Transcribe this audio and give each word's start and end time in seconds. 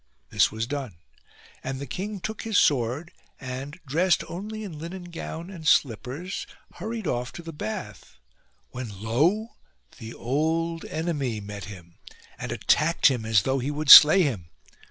This 0.31 0.51
was 0.51 0.65
done; 0.65 0.95
and 1.63 1.77
the 1.77 1.85
king 1.85 2.19
took 2.19 2.41
his 2.41 2.57
sword 2.57 3.11
and, 3.39 3.79
dressed 3.85 4.23
only 4.27 4.63
in 4.63 4.79
linen 4.79 5.11
gown 5.11 5.51
and 5.51 5.67
slippers, 5.67 6.47
hurried 6.77 7.05
off 7.05 7.31
to 7.33 7.43
the 7.43 7.53
bath; 7.53 8.15
when 8.71 8.89
lo! 9.03 9.49
the 9.99 10.15
Old 10.15 10.85
Enemy 10.85 11.39
met 11.41 11.65
him, 11.65 11.99
and 12.39 12.51
attacked 12.51 13.11
him 13.11 13.25
as 13.25 13.43
though 13.43 13.59
he 13.59 13.69
would 13.69 13.91
slay 13.91 14.23
him. 14.23 14.49